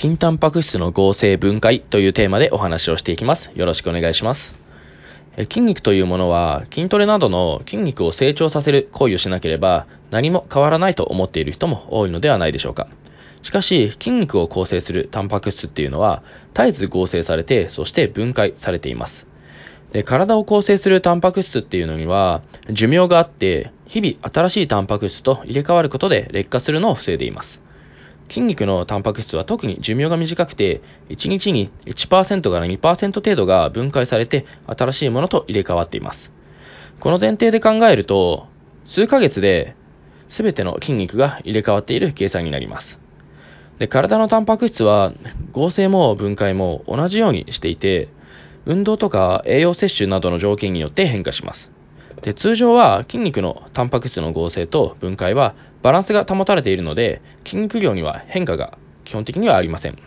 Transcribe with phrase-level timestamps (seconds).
[0.00, 3.50] 筋タンパク質の合成分解というテーマでお話をしていきます。
[3.54, 4.54] よろしくお願いします。
[5.36, 12.88] 筋肉というものは筋トレなどの筋肉を成長させる行為をしなければ何も変わらないと思っている人も多いのではないでしょうか。
[13.42, 16.22] しかし筋肉を構成するタンパク質っていうのは
[16.54, 19.26] 絶えず合成されてそして分解されています。
[19.92, 22.40] で体を構成するタンパク質っていうのには
[22.70, 27.60] 寿命があって日々新しいタンパク質と入れ替わることで劣化するのを防いでいます。
[28.30, 36.32] 筋肉のタンパク質は特に寿命が短くて、1日に1%から2%程度が分解されて新しいものと入れ替わっています。
[37.00, 38.46] この前提で考えると、
[38.84, 39.74] 数ヶ月で
[40.28, 43.00] 全ての筋肉が入れ替わっている計算になります。
[43.80, 45.12] で体のタンパク質は
[45.52, 48.08] 合成も分解も同じようにしていて、
[48.64, 51.72] 運動とか栄養摂取などの条件によって変化します。
[52.22, 59.98] で通常は筋肉のタンパク質の合成と分解はバランスが保たれているので筋肉量には変化が基本的にはありません。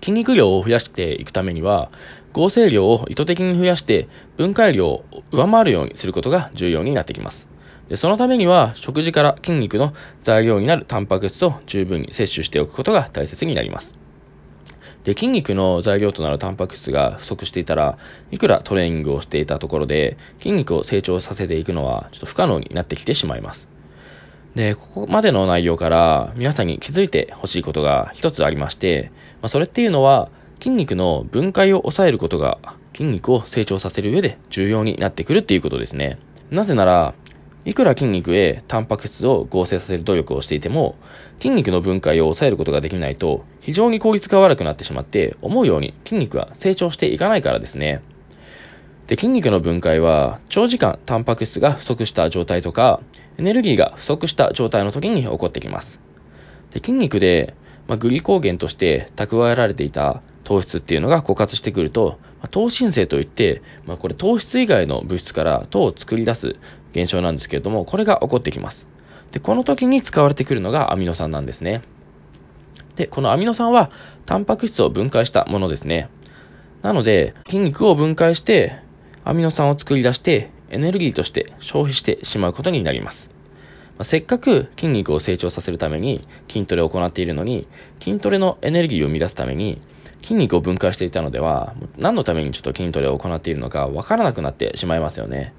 [0.00, 1.90] 筋肉量を増やしていくためには
[2.34, 7.48] 合成量を意図的に増やして分解量を上回るようにすることが重要になってきます。
[7.88, 14.03] でそのためには食事から筋肉の材料になるタンパク質を十分に摂取しておくことが大切になります。
[15.04, 17.98] で、筋肉の材料となるタンパク質が不足していたら、
[18.30, 23.68] いくらトレーニングをしていたところで、筋肉を成長させていくのは、ちょっと不可能になってきてしまいます。
[24.54, 29.10] で、ここまでの内容から皆さんに気づいてほしいことが一つありまして、
[29.42, 32.58] まあ、それっていうのは、筋肉の分解を抑えることが
[32.94, 36.18] 筋肉を成長させる上で重要になってくるっていうことですね。
[36.50, 37.14] なぜなら、
[37.66, 40.96] いくら筋肉へタンパク質を合成させる努力をしていても、
[41.38, 48.02] 筋肉の分解を抑えることができないと、非常に効率が悪くなってしまって、思うように筋肉が成長していかないからですね。
[49.06, 53.00] で、筋肉の分解は、長時間タンパク質が不足した状態とか、
[53.38, 55.98] エネルギーが不足した状態の時に起こってきます。
[56.72, 57.54] で筋肉で、
[57.88, 66.56] まあ、グリコーゲンとして蓄えられていた糖質っていうのが枯渇してくると、まあ、糖新生といって、まあ、これ糖質以外の物質から糖を作り出す
[66.92, 68.86] 現象なんですけれども、これが起こってきます。
[69.32, 71.80] で、この時に使われてくるのがアミノ酸なんですね。
[72.96, 73.90] で、このアミノ酸は
[74.26, 76.08] タンパク質を分解したものですね。
[76.82, 78.78] なので、筋肉を分解して
[79.24, 83.30] アミノ酸を作り出してエネルギーとして消費してしまうことになります。
[83.96, 87.68] まあ、せっかく筋肉を成長させるために筋トレを行っているのに、
[88.00, 89.80] 筋トレのエネルギーを生み出すために
[90.22, 95.54] 筋肉を分解していたのでは、何のためにちょっと筋トレを行っているのかわからなくなってしまいますよね。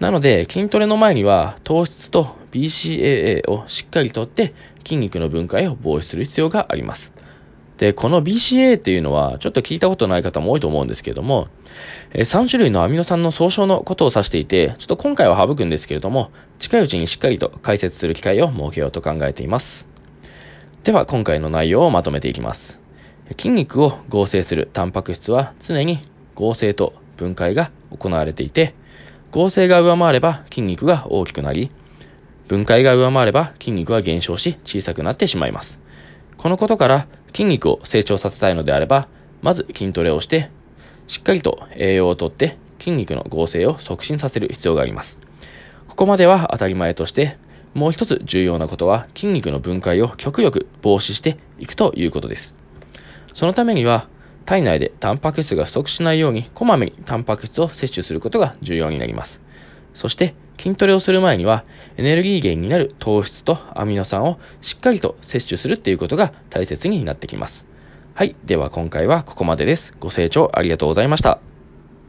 [0.00, 7.12] なので、筋トレの前には糖質と BCAA をしっかりとって筋肉の分解を防止する必要があります。
[7.78, 11.48] で、この BCAA っていうのはちょっと聞いたことない方も多いと思うんですけれども、
[12.12, 19.88] 3種類のアミノ酸の総称のことを指していて、ちょっと今回は省くんですけれども、近いうちにしっかりと解説する機会を設けようと考えています。
[20.84, 22.80] では、今回の内容をまとめていきます。
[23.36, 25.98] 筋肉を合成するタンパク質は常に
[26.34, 28.74] 合成と分解が行われていて、
[29.34, 31.72] 合成が上回れば筋肉が大きくなり、
[32.46, 35.80] 分解が上回れば筋肉は減少し小さくなってしまいます。
[36.36, 39.08] このことから筋肉を成長させたいのであれば、
[39.42, 40.50] まず筋トレをして、
[41.08, 45.18] しっかりと栄養をとって筋肉の合成を促進させる必要があります。
[45.88, 47.36] ここまでは当たり前として、
[47.74, 52.54] もう一つ重要なことは筋肉の分解を極力防止していくということです。
[53.32, 54.06] そのためには、
[54.44, 59.40] 体内でタンパク質が不足しないように、こまめにタンパク質を摂取することが重要になります。
[59.94, 61.64] そして、筋トレをする前には、
[61.96, 67.66] エネルギー源になる糖質とアミノ酸をしっかりと摂取するっていうことが大切になってきます。
[68.14, 68.36] はい。
[68.44, 69.94] では今回はここまでです。
[69.98, 71.53] ご清聴ありがとうございました。